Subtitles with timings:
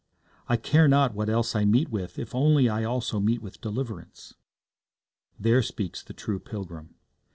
[0.49, 4.33] 'I care not what else I meet with if only I also meet with deliverance.'
[5.39, 6.95] There speaks the true pilgrim.